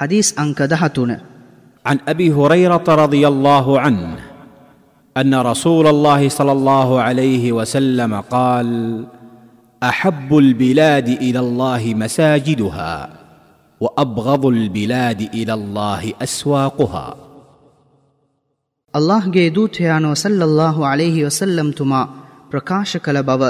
[0.00, 1.16] حديث أنك دهتنا
[1.84, 4.18] عن أبي هريرة رضي الله عنه
[5.16, 8.68] أن رسول الله صلى الله عليه وسلم قال
[9.82, 12.94] أحب البلاد إلى الله مساجدها
[13.80, 17.06] وأبغض البلاد إلى الله أسواقها.
[18.94, 21.92] ಅಲ್ಲಾಹ್ ಗೆ ದೂತಯಾನೋ ಸಲ್ಲಲ್ಲಾಹು ಅಲೈಹಿ ವಸಲ್ಲಂ ತುಮ
[22.52, 23.42] ಪ್ರಕಾಶ ಕಲ ಬವ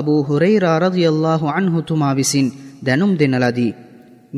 [0.00, 2.48] Abu ಹುರೈರ ರದಿಯಲ್ಲಾಹು ಅನ್ಹು ತುಮ within
[2.86, 3.66] ದನುಂ ದಿನಲದಿ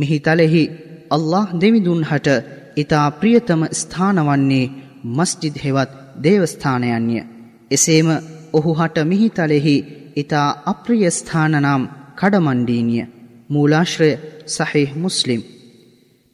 [0.00, 0.64] ಮಿಹಿ ತಲೆಹಿ
[1.10, 2.28] අල්له දෙවිදුන් හට
[2.76, 4.70] ඉතා ප්‍රියතම ස්ථානවන්නේ
[5.08, 7.16] මස්ජිද් හෙවත් දේවස්ථානයන්ය.
[7.70, 8.08] එසේම
[8.52, 9.76] ඔහු හට මිහිතලෙහි
[10.16, 11.82] ඉතා අප්‍රිය ස්ථානනම්
[12.16, 13.08] කඩමණ්ඩීනිය.
[13.48, 14.10] මූලාශ්‍රය
[14.48, 15.40] සහිහ මුස්ලිම්.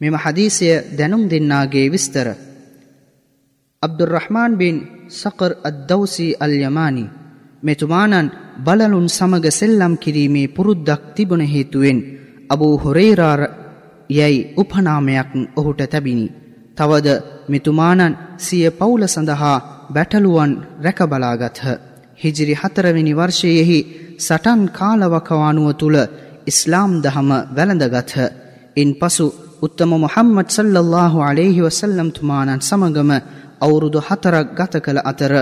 [0.00, 2.28] මෙම හදීසය දැනුම් දෙන්නාගේ විස්තර.
[3.82, 4.76] අබ්දුරහමාන් බින්
[5.12, 7.04] සකර් අද්දවසී අල්යමානි
[7.62, 8.28] මෙතුමානන්
[8.58, 11.98] බලලුන් සමග සෙල්ලම් කිරීමේ පුරුද්දක් තිබුණ හේතුවෙන්
[12.50, 13.42] අබූ හොරේරාර
[14.10, 16.32] යැයි උපනාමයක් ඔහුට තැබිණි.
[16.76, 17.08] තවද
[17.48, 19.56] මෙතුමානන් සිය පවුල සඳහා
[19.90, 21.62] බැටලුවන් රැකබලාගත්හ.
[22.18, 23.78] හිජිරි හතරවෙනි වර්ෂයෙහි
[24.18, 25.98] සටන් කාලවකවානුව තුළ
[26.46, 28.16] ඉස්ලාම් දහම වැළඳගත්හ.
[28.76, 29.26] ඉන් පසු
[29.62, 33.10] උත්තම මොහම්මත් සල්ලල්له عليهෙහි වසල්ලම්තුමානන් සමගම
[33.60, 35.32] අවුරුදු හතරක් ගත කළ අතර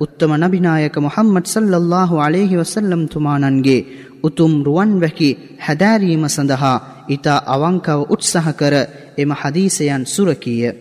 [0.00, 3.86] උත්තම නබිනායක මොහම්මත් සල්ලල්له عليهෙහි වසල්ලම්තුමානන්ගේ
[4.22, 6.76] උතුම් රුවන් වැකි හැදෑරීම සඳහා
[7.10, 8.74] ඉතා අවංකව උත්සහ කර
[9.16, 10.72] එම හදීසයන් සුරකීය.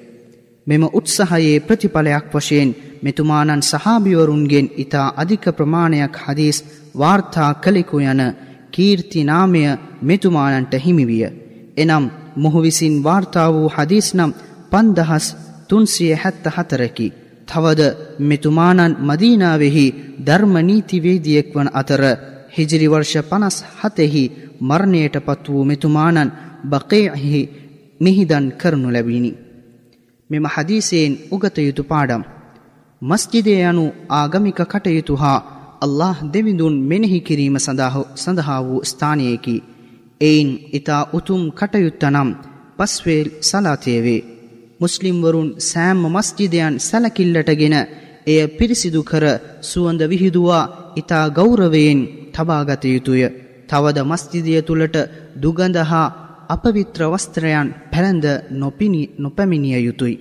[0.67, 2.69] මෙම උත්සහයේ ප්‍රතිඵලයක් වශයෙන්
[3.01, 6.57] මෙතුමානන් සහාභිවරුන්ගෙන් ඉතා අධික ප්‍රමාණයක් හදීස්
[6.95, 8.21] වාර්තා කළෙකු යන
[8.71, 9.63] කීර්තිනාමය
[10.01, 11.27] මෙතුමානන්ට හිමිවිය.
[11.77, 14.31] එනම් මොහු විසින් වාර්තා වූ හදීස් නම්
[14.71, 15.25] පන්දහස්
[15.67, 17.07] තුන්සිය හැත්ත හතරකි.
[17.47, 17.81] තවද
[18.21, 19.85] මෙතුමානන් මදීනාවෙහි
[20.25, 22.01] ධර්මනීතිවේදියෙක් වන අතර
[22.49, 24.23] හිජිරි වර්ෂ පනස් හතෙහි
[24.59, 26.31] මරණයට පත් වූ මෙතුමානන්
[26.63, 27.41] බකේහි
[28.01, 29.31] මිහිදන් කරනු ලැබිණි.
[30.29, 32.23] මෙම හදීසයෙන් උගත යුතු පාඩම්.
[33.01, 35.39] මස්ජිදය යනු ආගමික කටයුතු හා
[35.81, 37.57] අල්له දෙවිඳුන් මෙනෙහි කිරීම
[38.17, 39.63] සඳහා වූ ස්ථානයකි.
[40.21, 42.29] එයින් ඉතා උතුම් කටයුත්ත නම්
[42.77, 44.25] පස්වේල් සලාතයවේ.
[44.79, 47.75] මුස්ලිම්වරුන් සෑම්ම මස්ජිදයන් සැලකිල්ලටගෙන
[48.27, 49.25] එය පිරිසිදු කර
[49.61, 51.99] සුවඳ විහිදුවා ඉතා ගෞරවයෙන්
[52.33, 53.23] තබාගත යුතුය.
[53.69, 54.95] තවද මස්ජිදය තුළට
[55.41, 56.07] දුගඳ හා
[56.49, 58.25] අපවිත්‍ර වස්ත්‍රයන් පැළඳ
[59.19, 60.15] නොපැමිණිය යුතුයි.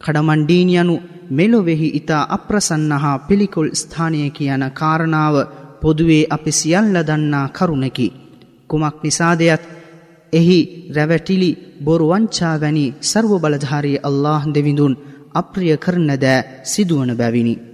[0.00, 0.94] කඩමණ්ඩීනියනු
[1.30, 5.36] මෙලොවෙහි ඉතා අප්‍රසන්න හා පිළිකුල් ස්ථානය කියන කාරණාව
[5.80, 8.08] පොදුවේ අපි සියල්ල දන්නා කරුණකි.
[8.68, 9.62] කුමක් නිසාදයත්
[10.32, 10.58] එහි
[10.96, 11.50] රැවැටිලි
[11.84, 14.94] බොරුවංචා වැනි සර්ව බලධාරී අල්له දෙවිඳුන්
[15.34, 17.67] අප්‍රිය කරන දෑ සිදුවන බැවිනි.